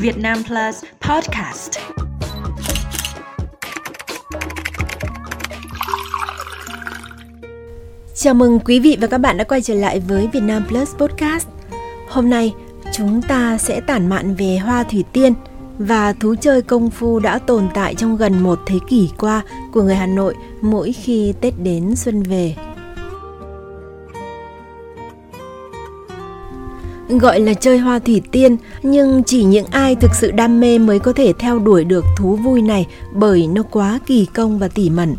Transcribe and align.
Việt 0.00 0.18
Nam 0.18 0.38
Plus 0.46 0.84
Podcast. 1.00 1.70
Chào 8.14 8.34
mừng 8.34 8.60
quý 8.60 8.80
vị 8.80 8.96
và 9.00 9.06
các 9.06 9.18
bạn 9.18 9.36
đã 9.36 9.44
quay 9.44 9.62
trở 9.62 9.74
lại 9.74 10.00
với 10.00 10.28
Việt 10.32 10.42
Nam 10.42 10.64
Plus 10.68 10.94
Podcast. 10.94 11.48
Hôm 12.08 12.30
nay, 12.30 12.54
chúng 12.92 13.22
ta 13.22 13.58
sẽ 13.58 13.80
tản 13.80 14.08
mạn 14.08 14.34
về 14.34 14.58
hoa 14.58 14.82
thủy 14.82 15.04
tiên 15.12 15.34
và 15.78 16.12
thú 16.12 16.34
chơi 16.40 16.62
công 16.62 16.90
phu 16.90 17.18
đã 17.18 17.38
tồn 17.38 17.68
tại 17.74 17.94
trong 17.94 18.16
gần 18.16 18.42
một 18.42 18.58
thế 18.66 18.78
kỷ 18.88 19.10
qua 19.18 19.42
của 19.72 19.82
người 19.82 19.96
Hà 19.96 20.06
Nội 20.06 20.34
mỗi 20.60 20.92
khi 20.92 21.34
Tết 21.40 21.54
đến 21.62 21.96
xuân 21.96 22.22
về. 22.22 22.54
Gọi 27.08 27.40
là 27.40 27.54
chơi 27.54 27.78
hoa 27.78 27.98
thủy 27.98 28.22
tiên, 28.32 28.56
nhưng 28.82 29.22
chỉ 29.26 29.44
những 29.44 29.66
ai 29.66 29.94
thực 29.94 30.14
sự 30.14 30.30
đam 30.30 30.60
mê 30.60 30.78
mới 30.78 30.98
có 30.98 31.12
thể 31.12 31.32
theo 31.38 31.58
đuổi 31.58 31.84
được 31.84 32.04
thú 32.16 32.36
vui 32.36 32.62
này 32.62 32.86
bởi 33.12 33.46
nó 33.46 33.62
quá 33.62 34.00
kỳ 34.06 34.26
công 34.34 34.58
và 34.58 34.68
tỉ 34.68 34.90
mẩn. 34.90 35.16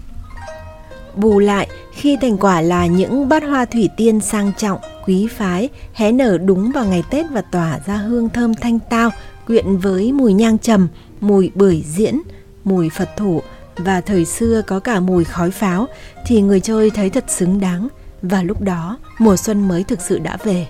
Bù 1.16 1.40
lại, 1.40 1.70
khi 1.92 2.18
thành 2.22 2.38
quả 2.38 2.62
là 2.62 2.86
những 2.86 3.30
bát 3.30 3.44
hoa 3.44 3.66
thủy 3.66 3.90
tiên 3.98 4.20
sang 4.20 4.52
trọng, 4.58 4.80
quý 5.06 5.28
phái, 5.28 5.70
hé 5.94 6.12
nở 6.12 6.38
đúng 6.38 6.72
vào 6.72 6.86
ngày 6.86 7.04
Tết 7.10 7.26
và 7.32 7.42
tỏa 7.42 7.80
ra 7.86 7.98
hương 7.98 8.30
thơm 8.30 8.54
thanh 8.54 8.80
tao, 8.90 9.10
quyện 9.48 9.78
với 9.78 10.12
mùi 10.12 10.34
nhang 10.34 10.58
trầm, 10.58 10.88
mùi 11.22 11.52
bưởi 11.56 11.84
diễn, 11.88 12.22
mùi 12.64 12.90
Phật 12.90 13.10
thủ 13.18 13.42
và 13.78 14.02
thời 14.02 14.26
xưa 14.26 14.62
có 14.68 14.80
cả 14.80 15.00
mùi 15.00 15.24
khói 15.24 15.52
pháo 15.52 15.88
thì 16.26 16.42
người 16.42 16.60
chơi 16.60 16.90
thấy 16.90 17.10
thật 17.10 17.26
xứng 17.28 17.60
đáng 17.60 17.88
và 18.22 18.44
lúc 18.44 18.62
đó 18.62 18.98
mùa 19.20 19.36
xuân 19.36 19.68
mới 19.68 19.84
thực 19.84 20.02
sự 20.02 20.20
đã 20.20 20.38
về. 20.44 20.68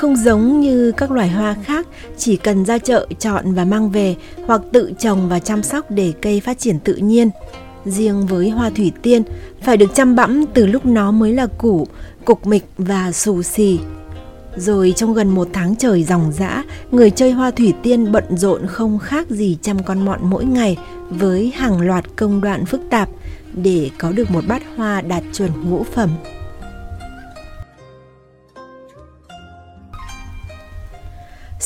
Không 0.00 0.16
giống 0.16 0.60
như 0.60 0.92
các 0.96 1.10
loài 1.10 1.28
hoa 1.28 1.56
khác, 1.64 1.86
chỉ 2.18 2.36
cần 2.36 2.64
ra 2.64 2.78
chợ 2.78 3.06
chọn 3.18 3.54
và 3.54 3.64
mang 3.64 3.90
về 3.90 4.16
hoặc 4.46 4.60
tự 4.72 4.92
trồng 4.98 5.28
và 5.28 5.38
chăm 5.38 5.62
sóc 5.62 5.90
để 5.90 6.12
cây 6.22 6.40
phát 6.40 6.58
triển 6.58 6.78
tự 6.78 6.94
nhiên. 6.94 7.30
Riêng 7.84 8.26
với 8.26 8.50
hoa 8.50 8.70
thủy 8.70 8.92
tiên, 9.02 9.22
phải 9.62 9.76
được 9.76 9.94
chăm 9.94 10.16
bẵm 10.16 10.44
từ 10.54 10.66
lúc 10.66 10.86
nó 10.86 11.10
mới 11.10 11.32
là 11.32 11.46
củ, 11.46 11.86
cục 12.24 12.46
mịch 12.46 12.64
và 12.78 13.12
xù 13.12 13.42
xì. 13.42 13.78
Rồi 14.56 14.92
trong 14.96 15.14
gần 15.14 15.28
một 15.28 15.48
tháng 15.52 15.76
trời 15.76 16.04
ròng 16.04 16.32
rã, 16.32 16.62
người 16.90 17.10
chơi 17.10 17.32
hoa 17.32 17.50
thủy 17.50 17.72
tiên 17.82 18.12
bận 18.12 18.24
rộn 18.36 18.66
không 18.66 18.98
khác 18.98 19.30
gì 19.30 19.58
chăm 19.62 19.82
con 19.82 20.04
mọn 20.04 20.18
mỗi 20.22 20.44
ngày 20.44 20.78
với 21.10 21.52
hàng 21.56 21.80
loạt 21.80 22.04
công 22.16 22.40
đoạn 22.40 22.66
phức 22.66 22.80
tạp 22.90 23.08
để 23.54 23.90
có 23.98 24.12
được 24.12 24.30
một 24.30 24.44
bát 24.48 24.62
hoa 24.76 25.00
đạt 25.00 25.22
chuẩn 25.32 25.50
ngũ 25.70 25.84
phẩm. 25.84 26.10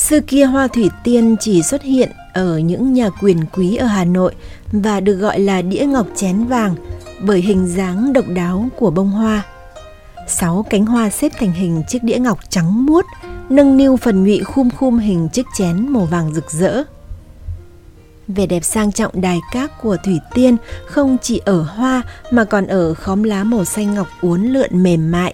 Xưa 0.09 0.19
kia 0.19 0.45
hoa 0.45 0.67
thủy 0.67 0.89
tiên 1.03 1.35
chỉ 1.39 1.63
xuất 1.63 1.81
hiện 1.81 2.11
ở 2.33 2.57
những 2.57 2.93
nhà 2.93 3.09
quyền 3.21 3.45
quý 3.53 3.75
ở 3.75 3.85
Hà 3.85 4.05
Nội 4.05 4.33
và 4.71 4.99
được 4.99 5.15
gọi 5.15 5.39
là 5.39 5.61
đĩa 5.61 5.85
ngọc 5.85 6.07
chén 6.15 6.45
vàng 6.45 6.75
bởi 7.21 7.41
hình 7.41 7.67
dáng 7.67 8.13
độc 8.13 8.25
đáo 8.27 8.69
của 8.77 8.91
bông 8.91 9.09
hoa. 9.09 9.43
Sáu 10.27 10.65
cánh 10.69 10.85
hoa 10.85 11.09
xếp 11.09 11.31
thành 11.37 11.51
hình 11.51 11.83
chiếc 11.87 12.03
đĩa 12.03 12.17
ngọc 12.17 12.39
trắng 12.49 12.85
muốt, 12.85 13.05
nâng 13.49 13.77
niu 13.77 13.97
phần 13.97 14.23
nhụy 14.23 14.39
khum 14.39 14.69
khum 14.69 14.97
hình 14.97 15.29
chiếc 15.29 15.45
chén 15.57 15.89
màu 15.89 16.05
vàng 16.05 16.33
rực 16.33 16.51
rỡ. 16.51 16.83
Vẻ 18.27 18.45
đẹp 18.45 18.63
sang 18.63 18.91
trọng 18.91 19.21
đài 19.21 19.39
các 19.51 19.81
của 19.81 19.97
Thủy 20.05 20.19
Tiên 20.33 20.57
không 20.85 21.17
chỉ 21.21 21.41
ở 21.45 21.61
hoa 21.61 22.01
mà 22.31 22.43
còn 22.43 22.67
ở 22.67 22.93
khóm 22.93 23.23
lá 23.23 23.43
màu 23.43 23.65
xanh 23.65 23.93
ngọc 23.93 24.07
uốn 24.21 24.43
lượn 24.43 24.83
mềm 24.83 25.11
mại. 25.11 25.33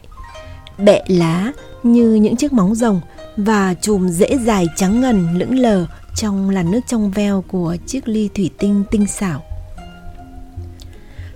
Bẹ 0.78 1.03
lá 1.08 1.52
như 1.83 2.13
những 2.13 2.35
chiếc 2.35 2.53
móng 2.53 2.75
rồng 2.75 3.02
và 3.38 3.74
chùm 3.74 4.10
rễ 4.10 4.38
dài 4.46 4.68
trắng 4.76 5.02
ngần 5.02 5.38
lững 5.38 5.60
lờ 5.60 5.86
trong 6.16 6.50
làn 6.50 6.72
nước 6.72 6.80
trong 6.88 7.12
veo 7.12 7.44
của 7.48 7.76
chiếc 7.88 8.08
ly 8.08 8.30
thủy 8.36 8.50
tinh 8.58 8.84
tinh 8.92 9.08
xảo. 9.08 9.44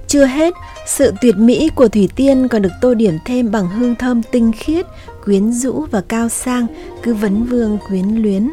Chưa 0.07 0.25
hết, 0.25 0.53
sự 0.85 1.13
tuyệt 1.21 1.35
mỹ 1.37 1.69
của 1.75 1.87
Thủy 1.87 2.09
Tiên 2.15 2.47
còn 2.47 2.61
được 2.61 2.69
tô 2.81 2.93
điểm 2.93 3.17
thêm 3.25 3.51
bằng 3.51 3.67
hương 3.67 3.95
thơm 3.95 4.21
tinh 4.23 4.51
khiết, 4.51 4.85
quyến 5.25 5.51
rũ 5.51 5.85
và 5.91 6.01
cao 6.01 6.29
sang, 6.29 6.67
cứ 7.03 7.13
vấn 7.13 7.43
vương 7.43 7.77
quyến 7.87 8.05
luyến. 8.05 8.49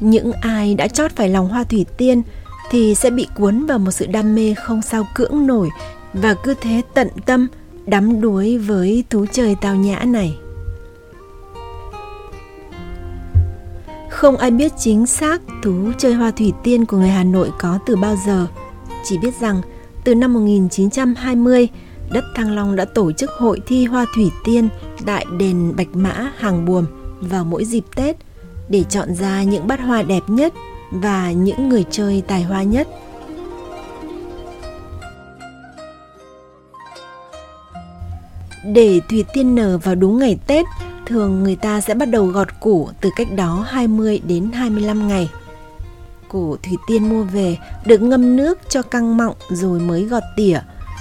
Những 0.00 0.32
ai 0.32 0.74
đã 0.74 0.88
chót 0.88 1.16
phải 1.16 1.28
lòng 1.28 1.48
hoa 1.48 1.64
Thủy 1.64 1.86
Tiên 1.96 2.22
thì 2.70 2.94
sẽ 2.94 3.10
bị 3.10 3.26
cuốn 3.36 3.66
vào 3.66 3.78
một 3.78 3.90
sự 3.90 4.06
đam 4.06 4.34
mê 4.34 4.54
không 4.54 4.82
sao 4.82 5.06
cưỡng 5.14 5.46
nổi 5.46 5.68
và 6.12 6.34
cứ 6.34 6.54
thế 6.60 6.82
tận 6.94 7.08
tâm 7.26 7.48
đắm 7.86 8.20
đuối 8.20 8.58
với 8.58 9.04
thú 9.10 9.26
chơi 9.32 9.56
tao 9.60 9.76
nhã 9.76 9.98
này. 10.04 10.36
Không 14.16 14.36
ai 14.36 14.50
biết 14.50 14.72
chính 14.78 15.06
xác 15.06 15.42
thú 15.62 15.92
chơi 15.98 16.14
hoa 16.14 16.30
thủy 16.30 16.52
tiên 16.62 16.84
của 16.84 16.96
người 16.96 17.08
Hà 17.08 17.24
Nội 17.24 17.50
có 17.58 17.78
từ 17.86 17.96
bao 17.96 18.16
giờ. 18.26 18.46
Chỉ 19.04 19.18
biết 19.18 19.34
rằng 19.40 19.62
từ 20.04 20.14
năm 20.14 20.34
1920, 20.34 21.68
đất 22.10 22.24
Thăng 22.34 22.54
Long 22.54 22.76
đã 22.76 22.84
tổ 22.84 23.12
chức 23.12 23.30
hội 23.30 23.60
thi 23.66 23.84
hoa 23.84 24.06
thủy 24.14 24.30
tiên 24.44 24.68
tại 25.06 25.26
đền 25.38 25.72
Bạch 25.76 25.96
Mã 25.96 26.32
Hàng 26.36 26.64
Buồm 26.64 26.86
vào 27.20 27.44
mỗi 27.44 27.64
dịp 27.64 27.84
Tết 27.96 28.16
để 28.68 28.84
chọn 28.88 29.14
ra 29.14 29.42
những 29.42 29.66
bát 29.66 29.80
hoa 29.80 30.02
đẹp 30.02 30.22
nhất 30.26 30.54
và 30.90 31.32
những 31.32 31.68
người 31.68 31.84
chơi 31.90 32.22
tài 32.26 32.42
hoa 32.42 32.62
nhất. 32.62 32.88
Để 38.64 39.00
thủy 39.10 39.24
tiên 39.34 39.54
nở 39.54 39.78
vào 39.78 39.94
đúng 39.94 40.18
ngày 40.18 40.38
Tết 40.46 40.66
Thường 41.06 41.42
người 41.42 41.56
ta 41.56 41.80
sẽ 41.80 41.94
bắt 41.94 42.06
đầu 42.06 42.26
gọt 42.26 42.48
củ 42.60 42.88
từ 43.00 43.10
cách 43.16 43.32
đó 43.32 43.66
20 43.68 44.20
đến 44.26 44.50
25 44.52 45.08
ngày. 45.08 45.30
Củ 46.28 46.56
thủy 46.56 46.76
tiên 46.86 47.08
mua 47.08 47.22
về 47.22 47.56
được 47.84 48.02
ngâm 48.02 48.36
nước 48.36 48.58
cho 48.68 48.82
căng 48.82 49.16
mọng 49.16 49.34
rồi 49.48 49.80
mới 49.80 50.04
gọt 50.04 50.22
tỉa. 50.36 50.60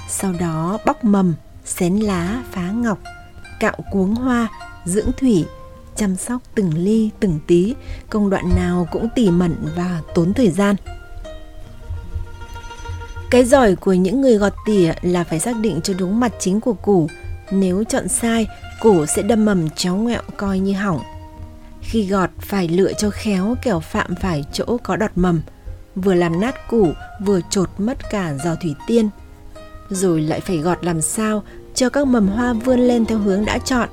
Sau 0.10 0.34
đó 0.40 0.78
bóc 0.86 1.04
mầm, 1.04 1.34
xén 1.66 1.96
lá, 1.96 2.44
phá 2.52 2.72
ngọc, 2.72 3.00
cạo 3.60 3.76
cuống 3.92 4.16
hoa, 4.16 4.48
dưỡng 4.86 5.12
thủy, 5.18 5.46
chăm 5.96 6.16
sóc 6.16 6.42
từng 6.56 6.74
ly 6.74 7.10
từng 7.20 7.40
tí, 7.48 7.76
công 8.10 8.30
đoạn 8.30 8.50
nào 8.56 8.88
cũng 8.92 9.08
tỉ 9.16 9.30
mẩn 9.30 9.56
và 9.76 10.02
tốn 10.16 10.34
thời 10.34 10.50
gian. 10.50 10.76
Cái 13.30 13.44
giỏi 13.44 13.76
của 13.76 13.94
những 13.94 14.22
người 14.22 14.38
gọt 14.38 14.54
tỉa 14.66 14.94
là 15.02 15.24
phải 15.24 15.40
xác 15.40 15.58
định 15.58 15.80
cho 15.84 15.94
đúng 15.94 16.20
mặt 16.20 16.32
chính 16.40 16.62
của 16.62 16.74
củ. 16.74 17.08
Nếu 17.52 17.84
chọn 17.84 18.08
sai 18.08 18.48
củ 18.82 19.06
sẽ 19.06 19.22
đâm 19.22 19.46
mầm 19.46 19.70
cháu 19.70 19.96
ngẹo 19.96 20.22
coi 20.38 20.60
như 20.60 20.74
hỏng. 20.74 21.00
Khi 21.82 22.08
gọt 22.08 22.30
phải 22.40 22.68
lựa 22.68 22.94
cho 22.94 23.10
khéo 23.10 23.56
kẻo 23.62 23.80
phạm 23.80 24.16
phải 24.16 24.44
chỗ 24.52 24.78
có 24.84 24.96
đọt 24.96 25.12
mầm, 25.16 25.42
vừa 25.96 26.14
làm 26.14 26.40
nát 26.40 26.68
củ 26.70 26.92
vừa 27.26 27.40
trột 27.50 27.70
mất 27.78 28.10
cả 28.10 28.34
giò 28.44 28.56
thủy 28.56 28.76
tiên. 28.88 29.10
Rồi 29.90 30.22
lại 30.22 30.40
phải 30.40 30.58
gọt 30.58 30.86
làm 30.86 31.02
sao 31.02 31.44
cho 31.74 31.90
các 31.90 32.08
mầm 32.08 32.28
hoa 32.28 32.54
vươn 32.54 32.80
lên 32.80 33.06
theo 33.06 33.18
hướng 33.18 33.46
đã 33.46 33.58
chọn. 33.58 33.90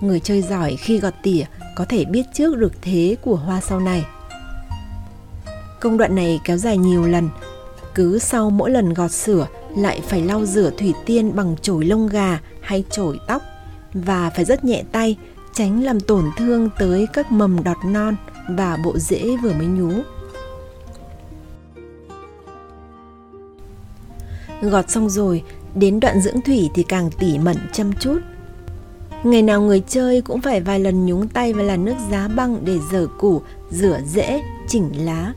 Người 0.00 0.20
chơi 0.20 0.42
giỏi 0.42 0.76
khi 0.76 0.98
gọt 0.98 1.14
tỉa 1.22 1.44
có 1.76 1.84
thể 1.84 2.04
biết 2.04 2.22
trước 2.34 2.56
được 2.56 2.72
thế 2.82 3.16
của 3.22 3.36
hoa 3.36 3.60
sau 3.60 3.80
này. 3.80 4.06
Công 5.80 5.96
đoạn 5.96 6.14
này 6.14 6.40
kéo 6.44 6.56
dài 6.56 6.78
nhiều 6.78 7.06
lần, 7.06 7.28
cứ 7.94 8.18
sau 8.18 8.50
mỗi 8.50 8.70
lần 8.70 8.94
gọt 8.94 9.10
sửa 9.10 9.46
lại 9.76 10.00
phải 10.08 10.22
lau 10.22 10.46
rửa 10.46 10.70
thủy 10.78 10.94
tiên 11.06 11.36
bằng 11.36 11.56
chổi 11.62 11.84
lông 11.84 12.08
gà 12.08 12.38
hay 12.60 12.84
chổi 12.90 13.18
tóc 13.28 13.42
và 14.04 14.30
phải 14.30 14.44
rất 14.44 14.64
nhẹ 14.64 14.82
tay 14.92 15.16
tránh 15.52 15.82
làm 15.82 16.00
tổn 16.00 16.24
thương 16.36 16.70
tới 16.78 17.06
các 17.12 17.32
mầm 17.32 17.64
đọt 17.64 17.76
non 17.84 18.16
và 18.48 18.78
bộ 18.84 18.98
rễ 18.98 19.36
vừa 19.42 19.52
mới 19.52 19.66
nhú. 19.66 19.90
Gọt 24.62 24.90
xong 24.90 25.10
rồi, 25.10 25.42
đến 25.74 26.00
đoạn 26.00 26.20
dưỡng 26.20 26.40
thủy 26.40 26.70
thì 26.74 26.82
càng 26.82 27.10
tỉ 27.18 27.38
mẩn 27.38 27.56
chăm 27.72 27.92
chút. 28.00 28.18
Ngày 29.24 29.42
nào 29.42 29.60
người 29.62 29.82
chơi 29.88 30.20
cũng 30.20 30.40
phải 30.40 30.60
vài 30.60 30.80
lần 30.80 31.06
nhúng 31.06 31.28
tay 31.28 31.52
vào 31.52 31.64
làn 31.64 31.84
nước 31.84 31.94
giá 32.10 32.28
băng 32.28 32.64
để 32.64 32.78
rửa 32.90 33.06
củ, 33.18 33.42
rửa 33.70 34.00
rễ, 34.06 34.42
chỉnh 34.68 35.06
lá. 35.06 35.32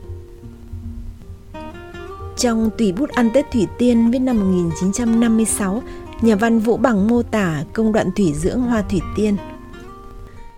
Trong 2.36 2.70
tùy 2.78 2.92
bút 2.92 3.10
ăn 3.10 3.30
Tết 3.34 3.50
Thủy 3.52 3.66
Tiên 3.78 4.10
viết 4.10 4.18
năm 4.18 4.40
1956, 4.40 5.82
nhà 6.22 6.36
văn 6.36 6.58
Vũ 6.58 6.76
Bằng 6.76 7.08
mô 7.08 7.22
tả 7.22 7.64
công 7.72 7.92
đoạn 7.92 8.10
thủy 8.16 8.32
dưỡng 8.36 8.60
hoa 8.60 8.82
thủy 8.82 9.00
tiên. 9.16 9.36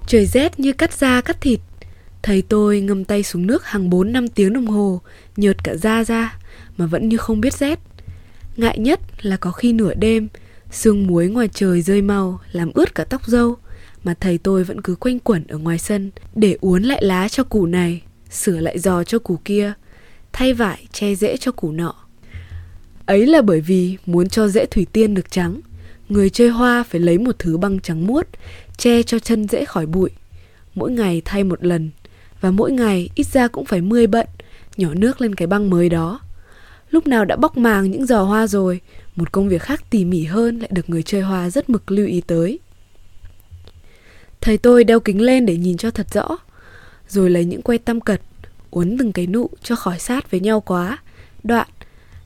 Trời 0.07 0.27
rét 0.27 0.61
như 0.61 0.73
cắt 0.73 0.93
da 0.93 1.21
cắt 1.21 1.41
thịt. 1.41 1.61
Thầy 2.23 2.43
tôi 2.43 2.81
ngâm 2.81 3.05
tay 3.05 3.23
xuống 3.23 3.47
nước 3.47 3.65
hàng 3.65 3.91
4 3.91 4.13
năm 4.13 4.29
tiếng 4.29 4.53
đồng 4.53 4.67
hồ, 4.67 5.01
nhợt 5.37 5.65
cả 5.65 5.75
da 5.75 6.05
ra, 6.05 6.39
mà 6.77 6.87
vẫn 6.87 7.09
như 7.09 7.17
không 7.17 7.41
biết 7.41 7.55
rét. 7.55 7.79
Ngại 8.57 8.79
nhất 8.79 9.01
là 9.23 9.37
có 9.37 9.53
khi 9.53 9.73
nửa 9.73 9.95
đêm, 9.95 10.29
sương 10.71 11.07
muối 11.07 11.29
ngoài 11.29 11.49
trời 11.49 11.83
rơi 11.83 12.03
mau 12.03 12.41
làm 12.53 12.71
ướt 12.75 12.95
cả 12.95 13.05
tóc 13.05 13.27
dâu, 13.27 13.57
mà 14.05 14.15
thầy 14.21 14.39
tôi 14.39 14.65
vẫn 14.65 14.81
cứ 14.81 14.95
quanh 14.95 15.19
quẩn 15.19 15.47
ở 15.47 15.59
ngoài 15.59 15.79
sân 15.79 16.11
để 16.35 16.57
uốn 16.61 16.83
lại 16.83 17.05
lá 17.05 17.29
cho 17.29 17.45
củ 17.45 17.67
này, 17.67 18.03
sửa 18.31 18.61
lại 18.61 18.79
giò 18.79 19.05
cho 19.05 19.19
củ 19.19 19.39
kia, 19.45 19.73
thay 20.33 20.55
vải 20.55 20.87
che 20.93 21.15
rễ 21.15 21.37
cho 21.37 21.53
củ 21.53 21.73
nọ. 21.73 22.02
Ấy 23.07 23.27
là 23.27 23.43
bởi 23.43 23.61
vì 23.61 23.97
muốn 24.07 24.29
cho 24.29 24.49
rễ 24.49 24.67
thủy 24.67 24.87
tiên 24.93 25.15
được 25.15 25.31
trắng, 25.31 25.61
người 26.09 26.31
chơi 26.31 26.49
hoa 26.49 26.83
phải 26.83 27.01
lấy 27.01 27.19
một 27.19 27.39
thứ 27.39 27.57
băng 27.57 27.81
trắng 27.81 28.07
muốt, 28.07 28.29
che 28.77 29.03
cho 29.03 29.19
chân 29.19 29.49
dễ 29.49 29.65
khỏi 29.65 29.87
bụi. 29.87 30.11
Mỗi 30.75 30.91
ngày 30.91 31.23
thay 31.25 31.45
một 31.45 31.65
lần, 31.65 31.91
và 32.41 32.51
mỗi 32.51 32.73
ngày 32.73 33.09
ít 33.15 33.27
ra 33.27 33.49
cũng 33.49 33.65
phải 33.65 33.81
mươi 33.81 34.07
bận, 34.07 34.27
nhỏ 34.77 34.89
nước 34.95 35.21
lên 35.21 35.35
cái 35.35 35.47
băng 35.47 35.71
mới 35.71 35.89
đó. 35.89 36.21
Lúc 36.91 37.07
nào 37.07 37.25
đã 37.25 37.37
bóc 37.37 37.57
màng 37.57 37.91
những 37.91 38.07
giò 38.07 38.23
hoa 38.23 38.47
rồi, 38.47 38.81
một 39.17 39.33
công 39.33 39.49
việc 39.49 39.63
khác 39.63 39.85
tỉ 39.91 40.05
mỉ 40.05 40.25
hơn 40.25 40.59
lại 40.59 40.69
được 40.73 40.91
người 40.91 41.03
chơi 41.03 41.21
hoa 41.21 41.51
rất 41.51 41.71
mực 41.71 41.91
lưu 41.91 42.07
ý 42.07 42.21
tới. 42.21 42.59
Thầy 44.41 44.59
tôi 44.59 44.85
đeo 44.85 45.01
kính 45.01 45.21
lên 45.21 45.47
để 45.47 45.57
nhìn 45.57 45.77
cho 45.77 45.91
thật 45.91 46.07
rõ, 46.13 46.29
rồi 47.09 47.31
lấy 47.31 47.45
những 47.45 47.63
que 47.63 47.79
tăm 47.79 48.01
cật, 48.01 48.21
uốn 48.71 48.97
từng 48.99 49.13
cái 49.13 49.27
nụ 49.27 49.51
cho 49.63 49.77
khỏi 49.77 49.99
sát 49.99 50.31
với 50.31 50.41
nhau 50.41 50.61
quá. 50.61 50.99
Đoạn, 51.43 51.69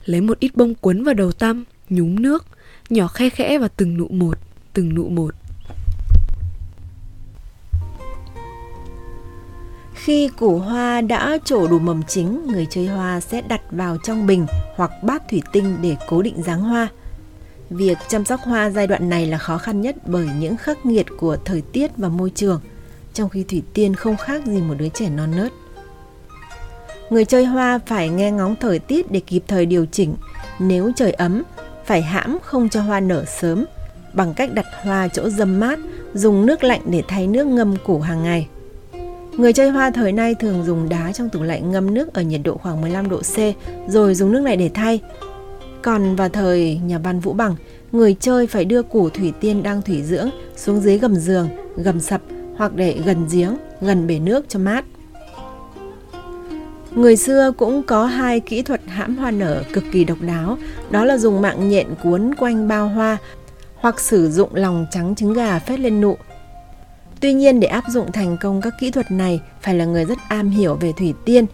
lấy 0.07 0.21
một 0.21 0.39
ít 0.41 0.57
bông 0.57 0.75
cuốn 0.75 1.05
vào 1.05 1.15
đầu 1.15 1.33
tăm, 1.33 1.65
nhúng 1.89 2.23
nước, 2.23 2.47
nhỏ 2.91 3.09
khe 3.09 3.31
khẽ 3.31 3.59
vào 3.59 3.69
từng 3.77 3.97
nụ 3.97 4.09
một, 4.09 4.39
từng 4.73 4.95
nụ 4.95 5.09
một. 5.09 5.35
Khi 9.95 10.29
củ 10.29 10.59
hoa 10.59 11.01
đã 11.01 11.39
trổ 11.45 11.69
đủ 11.69 11.79
mầm 11.79 12.03
chính, 12.03 12.47
người 12.47 12.67
chơi 12.71 12.87
hoa 12.87 13.21
sẽ 13.21 13.41
đặt 13.41 13.61
vào 13.71 13.97
trong 14.05 14.27
bình 14.27 14.47
hoặc 14.77 14.91
bát 15.03 15.29
thủy 15.29 15.43
tinh 15.53 15.77
để 15.83 15.97
cố 16.09 16.23
định 16.23 16.43
dáng 16.43 16.61
hoa. 16.61 16.89
Việc 17.71 17.99
chăm 18.09 18.25
sóc 18.25 18.41
hoa 18.41 18.71
giai 18.71 18.87
đoạn 18.87 19.09
này 19.09 19.27
là 19.27 19.39
khó 19.39 19.59
khăn 19.59 19.81
nhất 19.81 19.97
bởi 20.07 20.29
những 20.39 20.57
khắc 20.57 20.87
nghiệt 20.87 21.07
của 21.19 21.37
thời 21.45 21.61
tiết 21.61 21.91
và 21.97 22.09
môi 22.09 22.31
trường, 22.31 22.61
trong 23.15 23.29
khi 23.29 23.45
thủy 23.49 23.63
tiên 23.75 23.95
không 23.95 24.17
khác 24.17 24.47
gì 24.47 24.63
một 24.63 24.75
đứa 24.79 24.89
trẻ 24.89 25.11
non 25.11 25.31
nớt. 25.37 25.53
Người 27.11 27.25
chơi 27.25 27.45
hoa 27.45 27.79
phải 27.87 28.09
nghe 28.09 28.31
ngóng 28.31 28.57
thời 28.61 28.79
tiết 28.79 29.11
để 29.11 29.21
kịp 29.21 29.43
thời 29.49 29.67
điều 29.67 29.87
chỉnh. 29.87 30.15
Nếu 30.59 30.93
trời 30.97 31.13
ấm, 31.13 31.43
phải 31.85 32.03
hãm 32.03 32.39
không 32.43 32.69
cho 32.69 32.81
hoa 32.81 33.01
nở 33.01 33.25
sớm 33.25 33.65
bằng 34.13 34.35
cách 34.35 34.55
đặt 34.55 34.67
hoa 34.83 35.09
chỗ 35.09 35.29
dâm 35.29 35.61
mát, 35.61 35.79
dùng 36.15 36.47
nước 36.47 36.65
lạnh 36.65 36.81
để 36.91 37.03
thay 37.09 37.27
nước 37.27 37.47
ngâm 37.47 37.77
củ 37.85 38.01
hàng 38.01 38.23
ngày. 38.23 38.49
Người 39.37 39.53
chơi 39.53 39.71
hoa 39.71 39.91
thời 39.91 40.13
nay 40.13 40.35
thường 40.35 40.65
dùng 40.65 40.89
đá 40.89 41.13
trong 41.13 41.29
tủ 41.29 41.43
lạnh 41.43 41.71
ngâm 41.71 41.95
nước 41.95 42.15
ở 42.15 42.23
nhiệt 42.23 42.41
độ 42.45 42.57
khoảng 42.57 42.81
15 42.81 43.09
độ 43.09 43.19
C 43.19 43.37
rồi 43.89 44.15
dùng 44.15 44.33
nước 44.33 44.41
này 44.41 44.57
để 44.57 44.71
thay. 44.75 45.01
Còn 45.83 46.17
vào 46.17 46.29
thời 46.29 46.81
nhà 46.85 46.99
văn 46.99 47.21
Vũ 47.21 47.33
Bằng, 47.33 47.57
người 47.93 48.17
chơi 48.21 48.47
phải 48.47 48.65
đưa 48.65 48.83
củ 48.83 49.11
thủy 49.11 49.33
tiên 49.41 49.63
đang 49.63 49.83
thủy 49.83 50.03
dưỡng 50.03 50.31
xuống 50.57 50.81
dưới 50.81 50.99
gầm 50.99 51.15
giường, 51.15 51.49
gầm 51.77 52.01
sập 52.01 52.21
hoặc 52.57 52.75
để 52.75 53.01
gần 53.05 53.27
giếng, 53.33 53.57
gần 53.81 54.07
bể 54.07 54.19
nước 54.19 54.45
cho 54.49 54.59
mát. 54.59 54.85
Người 56.97 57.17
xưa 57.17 57.53
cũng 57.57 57.83
có 57.83 58.07
hai 58.07 58.41
kỹ 58.41 58.63
thuật 58.63 58.81
hãm 58.87 59.17
hoa 59.17 59.31
nở 59.31 59.63
cực 59.73 59.85
kỳ 59.93 60.05
độc 60.05 60.19
đáo, 60.21 60.59
đó 60.91 61.05
là 61.05 61.19
dùng 61.19 61.43
mạng 61.43 61.69
nhện 61.69 61.87
cuốn 62.03 62.35
quanh 62.35 62.69
bao 62.69 62.89
hoa 62.89 63.17
hoặc 63.75 64.01
sử 64.01 64.31
dụng 64.31 64.55
lòng 64.55 64.87
trắng 64.91 65.15
trứng 65.15 65.33
gà 65.33 65.59
phết 65.59 65.81
lên 65.81 66.01
nụ 66.01 66.17
Tuy 67.21 67.33
nhiên 67.33 67.61
để 67.61 67.69
áp 67.69 67.85
dụng 67.89 68.13
thành 68.13 68.37
công 68.41 68.61
các 68.61 68.75
kỹ 68.81 68.91
thuật 68.91 69.11
này 69.11 69.41
phải 69.63 69.75
là 69.75 69.85
người 69.85 70.05
rất 70.05 70.19
am 70.29 70.51
hiểu 70.51 70.75
về 70.75 70.93
thủy 70.93 71.15
tiên. 71.25 71.47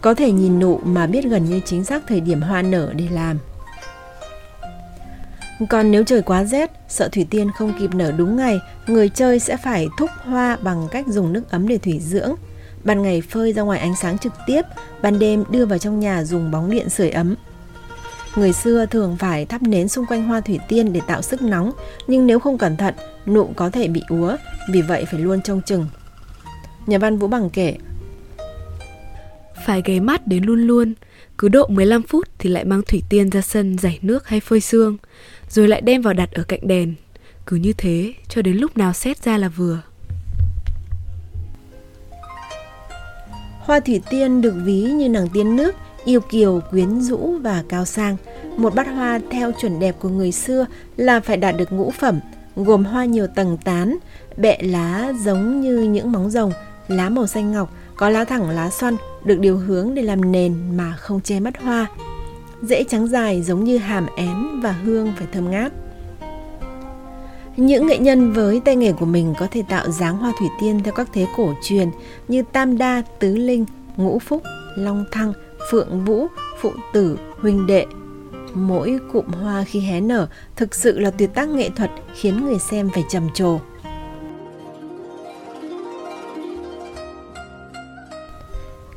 Có 0.00 0.14
thể 0.14 0.32
nhìn 0.32 0.58
nụ 0.58 0.80
mà 0.84 1.06
biết 1.06 1.24
gần 1.24 1.44
như 1.44 1.60
chính 1.64 1.84
xác 1.84 2.02
thời 2.06 2.20
điểm 2.20 2.40
hoa 2.40 2.62
nở 2.62 2.92
để 2.96 3.04
làm. 3.10 3.38
Còn 5.68 5.90
nếu 5.90 6.04
trời 6.04 6.22
quá 6.22 6.44
rét, 6.44 6.70
sợ 6.88 7.08
thủy 7.12 7.26
tiên 7.30 7.50
không 7.54 7.72
kịp 7.78 7.94
nở 7.94 8.12
đúng 8.12 8.36
ngày, 8.36 8.60
người 8.86 9.08
chơi 9.08 9.38
sẽ 9.38 9.56
phải 9.56 9.88
thúc 9.98 10.10
hoa 10.24 10.56
bằng 10.62 10.88
cách 10.90 11.06
dùng 11.08 11.32
nước 11.32 11.50
ấm 11.50 11.68
để 11.68 11.78
thủy 11.78 12.00
dưỡng. 12.00 12.34
Ban 12.84 13.02
ngày 13.02 13.20
phơi 13.20 13.52
ra 13.52 13.62
ngoài 13.62 13.78
ánh 13.78 13.96
sáng 13.96 14.18
trực 14.18 14.32
tiếp, 14.46 14.62
ban 15.02 15.18
đêm 15.18 15.44
đưa 15.50 15.66
vào 15.66 15.78
trong 15.78 16.00
nhà 16.00 16.24
dùng 16.24 16.50
bóng 16.50 16.70
điện 16.70 16.88
sưởi 16.88 17.10
ấm. 17.10 17.34
Người 18.36 18.52
xưa 18.52 18.86
thường 18.86 19.16
phải 19.18 19.46
thắp 19.46 19.62
nến 19.62 19.88
xung 19.88 20.06
quanh 20.06 20.22
hoa 20.22 20.40
thủy 20.40 20.58
tiên 20.68 20.92
để 20.92 21.00
tạo 21.06 21.22
sức 21.22 21.42
nóng, 21.42 21.72
nhưng 22.06 22.26
nếu 22.26 22.38
không 22.38 22.58
cẩn 22.58 22.76
thận, 22.76 22.94
nụ 23.26 23.52
có 23.56 23.70
thể 23.70 23.88
bị 23.88 24.02
úa, 24.08 24.36
vì 24.72 24.82
vậy 24.82 25.04
phải 25.10 25.20
luôn 25.20 25.42
trông 25.42 25.62
chừng. 25.62 25.86
Nhà 26.86 26.98
văn 26.98 27.18
Vũ 27.18 27.26
Bằng 27.26 27.50
kể, 27.50 27.76
Phải 29.66 29.82
ghé 29.84 30.00
mắt 30.00 30.26
đến 30.26 30.44
luôn 30.44 30.60
luôn, 30.60 30.94
cứ 31.38 31.48
độ 31.48 31.66
15 31.68 32.02
phút 32.02 32.28
thì 32.38 32.50
lại 32.50 32.64
mang 32.64 32.82
thủy 32.82 33.02
tiên 33.08 33.30
ra 33.30 33.40
sân 33.40 33.78
giải 33.78 33.98
nước 34.02 34.28
hay 34.28 34.40
phơi 34.40 34.60
xương, 34.60 34.96
rồi 35.48 35.68
lại 35.68 35.80
đem 35.80 36.02
vào 36.02 36.14
đặt 36.14 36.32
ở 36.32 36.42
cạnh 36.42 36.68
đèn. 36.68 36.94
Cứ 37.46 37.56
như 37.56 37.72
thế 37.72 38.14
cho 38.28 38.42
đến 38.42 38.56
lúc 38.56 38.76
nào 38.76 38.92
xét 38.92 39.24
ra 39.24 39.38
là 39.38 39.48
vừa. 39.48 39.82
Hoa 43.70 43.80
thủy 43.80 44.02
tiên 44.10 44.40
được 44.40 44.54
ví 44.64 44.80
như 44.80 45.08
nàng 45.08 45.28
tiên 45.28 45.56
nước, 45.56 45.74
yêu 46.04 46.20
kiều, 46.20 46.60
quyến 46.70 47.00
rũ 47.00 47.38
và 47.42 47.62
cao 47.68 47.84
sang. 47.84 48.16
Một 48.56 48.74
bát 48.74 48.86
hoa 48.86 49.20
theo 49.30 49.52
chuẩn 49.60 49.80
đẹp 49.80 49.96
của 50.00 50.08
người 50.08 50.32
xưa 50.32 50.66
là 50.96 51.20
phải 51.20 51.36
đạt 51.36 51.56
được 51.56 51.72
ngũ 51.72 51.90
phẩm, 51.90 52.20
gồm 52.56 52.84
hoa 52.84 53.04
nhiều 53.04 53.26
tầng 53.26 53.58
tán, 53.64 53.96
bẹ 54.36 54.62
lá 54.62 55.12
giống 55.24 55.60
như 55.60 55.78
những 55.78 56.12
móng 56.12 56.30
rồng, 56.30 56.52
lá 56.88 57.08
màu 57.08 57.26
xanh 57.26 57.52
ngọc, 57.52 57.74
có 57.96 58.08
lá 58.08 58.24
thẳng 58.24 58.50
lá 58.50 58.70
xoăn, 58.70 58.96
được 59.24 59.38
điều 59.38 59.56
hướng 59.56 59.94
để 59.94 60.02
làm 60.02 60.32
nền 60.32 60.54
mà 60.76 60.96
không 60.96 61.20
che 61.20 61.40
mất 61.40 61.58
hoa. 61.58 61.86
Rễ 62.62 62.84
trắng 62.84 63.08
dài 63.08 63.42
giống 63.42 63.64
như 63.64 63.78
hàm 63.78 64.06
én 64.16 64.60
và 64.62 64.72
hương 64.72 65.12
phải 65.16 65.26
thơm 65.32 65.50
ngát. 65.50 65.72
Những 67.56 67.86
nghệ 67.86 67.98
nhân 67.98 68.32
với 68.32 68.60
tay 68.64 68.76
nghề 68.76 68.92
của 68.92 69.06
mình 69.06 69.34
có 69.38 69.46
thể 69.50 69.62
tạo 69.68 69.90
dáng 69.90 70.16
hoa 70.16 70.32
thủy 70.38 70.48
tiên 70.60 70.80
theo 70.84 70.94
các 70.94 71.08
thế 71.12 71.26
cổ 71.36 71.54
truyền 71.62 71.90
như 72.28 72.42
Tam 72.52 72.78
Đa, 72.78 73.02
Tứ 73.18 73.36
Linh, 73.36 73.64
Ngũ 73.96 74.18
Phúc, 74.18 74.42
Long 74.76 75.04
Thăng, 75.10 75.32
Phượng 75.70 76.04
Vũ, 76.04 76.26
Phụ 76.60 76.72
Tử, 76.92 77.18
Huynh 77.40 77.66
Đệ. 77.66 77.86
Mỗi 78.54 78.98
cụm 79.12 79.26
hoa 79.26 79.64
khi 79.64 79.80
hé 79.80 80.00
nở 80.00 80.28
thực 80.56 80.74
sự 80.74 80.98
là 80.98 81.10
tuyệt 81.10 81.34
tác 81.34 81.48
nghệ 81.48 81.70
thuật 81.76 81.90
khiến 82.14 82.44
người 82.44 82.58
xem 82.58 82.90
phải 82.94 83.04
trầm 83.08 83.28
trồ. 83.34 83.58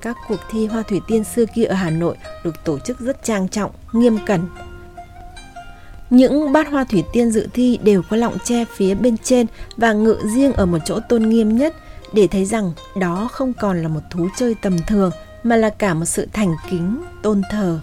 Các 0.02 0.18
cuộc 0.28 0.40
thi 0.52 0.68
hoa 0.68 0.82
thủy 0.82 1.02
tiên 1.08 1.24
xưa 1.24 1.46
kia 1.56 1.64
ở 1.64 1.76
Hà 1.76 1.90
Nội 1.90 2.18
được 2.44 2.56
tổ 2.66 2.80
chức 2.80 3.00
rất 3.00 3.24
trang 3.24 3.48
trọng, 3.48 3.72
nghiêm 3.94 4.18
cẩn. 4.26 4.40
Những 6.14 6.52
bát 6.52 6.72
hoa 6.72 6.84
thủy 6.84 7.04
tiên 7.14 7.32
dự 7.32 7.48
thi 7.54 7.80
đều 7.84 8.02
có 8.10 8.18
lọng 8.18 8.38
tre 8.44 8.66
phía 8.66 8.96
bên 8.96 9.18
trên 9.18 9.48
và 9.78 9.94
ngự 9.94 10.18
riêng 10.36 10.54
ở 10.54 10.66
một 10.66 10.78
chỗ 10.86 11.00
tôn 11.10 11.30
nghiêm 11.30 11.58
nhất 11.58 11.76
để 12.14 12.28
thấy 12.28 12.46
rằng 12.46 12.72
đó 12.96 13.28
không 13.32 13.54
còn 13.54 13.82
là 13.82 13.88
một 13.88 14.00
thú 14.12 14.28
chơi 14.38 14.56
tầm 14.62 14.78
thường 14.88 15.12
mà 15.44 15.56
là 15.56 15.70
cả 15.70 15.94
một 15.94 16.06
sự 16.06 16.28
thành 16.34 16.56
kính, 16.70 17.02
tôn 17.22 17.42
thờ. 17.52 17.80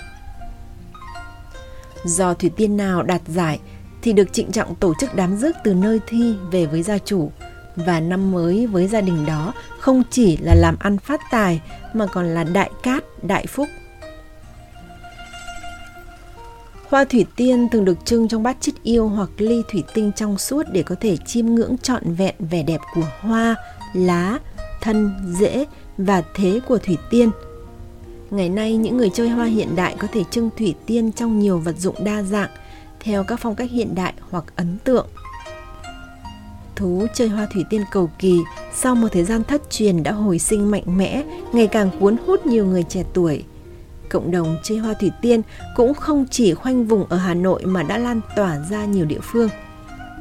Do 2.04 2.34
thủy 2.34 2.50
tiên 2.56 2.76
nào 2.76 3.02
đạt 3.02 3.20
giải 3.26 3.60
thì 4.02 4.12
được 4.12 4.32
trịnh 4.32 4.52
trọng 4.52 4.74
tổ 4.74 4.94
chức 5.00 5.14
đám 5.14 5.36
rước 5.36 5.56
từ 5.64 5.74
nơi 5.74 6.00
thi 6.06 6.34
về 6.50 6.66
với 6.66 6.82
gia 6.82 6.98
chủ 6.98 7.32
và 7.76 8.00
năm 8.00 8.32
mới 8.32 8.66
với 8.66 8.86
gia 8.86 9.00
đình 9.00 9.26
đó 9.26 9.52
không 9.78 10.02
chỉ 10.10 10.37
là 10.37 10.54
làm 10.54 10.76
ăn 10.78 10.99
phát 10.99 11.20
tài 11.30 11.60
mà 11.94 12.06
còn 12.06 12.26
là 12.26 12.44
đại 12.44 12.70
cát, 12.82 13.04
đại 13.22 13.46
phúc. 13.46 13.68
Hoa 16.90 17.04
thủy 17.04 17.26
tiên 17.37 17.68
thường 17.73 17.85
được 17.85 18.04
trưng 18.04 18.28
trong 18.28 18.42
bát 18.42 18.56
chít 18.61 18.75
yêu 18.82 19.09
hoặc 19.09 19.30
ly 19.38 19.62
thủy 19.73 19.85
tinh 19.94 20.12
trong 20.16 20.38
suốt 20.38 20.62
để 20.73 20.82
có 20.82 20.94
thể 21.00 21.16
chiêm 21.16 21.47
ngưỡng 21.47 21.78
trọn 21.78 22.14
vẹn 22.14 22.35
vẻ 22.38 22.62
đẹp 22.62 22.80
của 22.94 23.09
hoa, 23.20 23.56
lá, 23.94 24.38
thân, 24.80 25.12
rễ 25.40 25.64
và 25.99 26.23
thế 26.35 26.61
của 26.68 26.78
thủy 26.78 26.99
tiên– 27.11 27.30
Ngày 28.30 28.49
nay, 28.49 28.76
những 28.76 28.97
người 28.97 29.11
chơi 29.11 29.28
hoa 29.28 29.44
hiện 29.44 29.76
đại 29.76 29.97
có 29.99 30.09
thể 30.12 30.25
trưng 30.30 30.50
thủy 30.59 30.75
tiên 30.87 31.12
trong 31.12 31.38
nhiều 31.38 31.59
vật 31.59 31.78
dụng 31.78 32.04
đa 32.04 32.23
dạng, 32.23 32.50
theo 33.00 33.25
các 33.25 33.40
phong 33.42 33.54
cách 33.54 33.70
hiện 33.70 33.94
đại 33.94 34.14
hoặc 34.30 34.44
ấn 34.56 34.78
tượng. 34.85 35.06
Thú 36.76 37.06
chơi 37.14 37.28
hoa 37.28 37.47
thủy 37.54 37.64
tiên 37.70 37.85
cầu 37.90 38.11
kỳ 38.18 38.40
sau 38.75 38.94
một 38.94 39.09
thời 39.12 39.25
gian 39.25 39.44
thất 39.44 39.70
truyền 39.70 40.02
đã 40.02 40.12
hồi 40.12 40.38
sinh 40.38 40.70
mạnh 40.70 40.99
mẽ, 40.99 41.25
ngày 41.52 41.66
càng 41.66 41.90
cuốn 42.00 42.16
hút 42.26 42.47
nhiều 42.47 42.66
người 42.66 42.82
trẻ 42.82 43.04
tuổi. 43.12 43.44
Cộng 44.11 44.31
đồng 44.31 44.57
chơi 44.62 44.79
hoa 44.79 44.95
thủy 44.95 45.11
tiên 45.23 45.43
cũng 45.76 45.95
không 45.95 46.26
chỉ 46.31 46.55
khoanh 46.55 46.87
vùng 46.87 47.05
ở 47.05 47.17
Hà 47.17 47.35
Nội 47.35 47.64
mà 47.64 47.83
đã 47.83 47.99
lan 47.99 48.21
tỏa 48.37 48.59
ra 48.71 48.85
nhiều 48.85 49.05
địa 49.05 49.21
phương. 49.23 49.49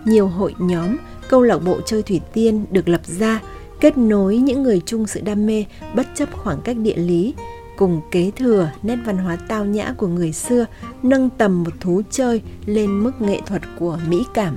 Nhiều 0.06 0.28
hội 0.28 0.56
nhóm, 0.60 0.98
câu 1.30 1.42
lạc 1.42 1.58
bộ 1.58 1.82
chơi 1.86 2.04
thủy 2.04 2.22
tiên 2.34 2.66
được 2.72 2.90
lập 2.90 3.02
ra, 3.06 3.42
kết 3.80 3.98
nối 3.98 4.38
những 4.38 4.64
người 4.64 4.82
chung 4.86 5.08
sự 5.08 5.22
đam 5.22 5.46
mê 5.46 5.66
bất 5.96 6.08
chấp 6.16 6.30
khoảng 6.38 6.62
cách 6.62 6.78
địa 6.78 6.96
lý, 6.96 7.34
cùng 7.78 8.02
kế 8.12 8.32
thừa 8.36 8.72
nét 8.84 8.98
văn 9.06 9.18
hóa 9.18 9.38
tao 9.48 9.66
nhã 9.66 9.94
của 9.98 10.08
người 10.08 10.34
xưa, 10.34 10.66
nâng 11.04 11.30
tầm 11.30 11.64
một 11.64 11.74
thú 11.80 12.02
chơi 12.10 12.42
lên 12.66 13.04
mức 13.04 13.22
nghệ 13.22 13.42
thuật 13.46 13.62
của 13.80 14.00
mỹ 14.08 14.26
cảm. 14.34 14.56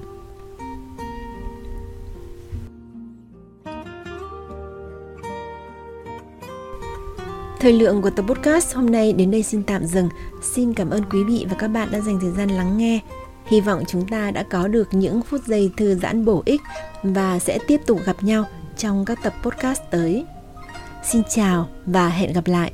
Thời 7.63 7.73
lượng 7.73 8.03
của 8.03 8.11
tập 8.11 8.25
podcast 8.29 8.75
hôm 8.75 8.91
nay 8.91 9.13
đến 9.13 9.31
đây 9.31 9.43
xin 9.43 9.63
tạm 9.63 9.87
dừng. 9.87 10.09
Xin 10.43 10.75
cảm 10.75 10.91
ơn 10.91 11.03
quý 11.11 11.25
vị 11.25 11.47
và 11.51 11.57
các 11.59 11.69
bạn 11.69 11.89
đã 11.93 12.01
dành 12.01 12.21
thời 12.21 12.31
gian 12.31 12.49
lắng 12.49 12.79
nghe. 12.79 13.01
Hy 13.47 13.61
vọng 13.61 13.85
chúng 13.89 14.07
ta 14.09 14.31
đã 14.31 14.43
có 14.43 14.69
được 14.69 14.89
những 14.93 15.23
phút 15.23 15.41
giây 15.47 15.71
thư 15.77 15.95
giãn 15.95 16.25
bổ 16.25 16.43
ích 16.45 16.61
và 17.03 17.39
sẽ 17.39 17.59
tiếp 17.67 17.81
tục 17.87 18.01
gặp 18.05 18.17
nhau 18.23 18.45
trong 18.77 19.05
các 19.05 19.19
tập 19.23 19.35
podcast 19.43 19.81
tới. 19.91 20.25
Xin 21.05 21.23
chào 21.31 21.69
và 21.87 22.09
hẹn 22.09 22.33
gặp 22.33 22.47
lại. 22.47 22.73